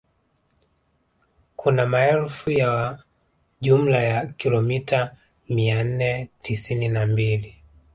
[1.55, 3.03] Kuna urefu wa
[3.61, 5.15] jumla ya kilomita
[5.49, 7.55] mia nne tisini na mbili